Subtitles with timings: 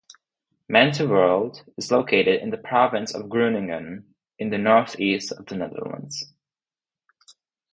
[0.67, 6.25] Menterwolde is located in the province of Groningen in the northeast of the Netherlands.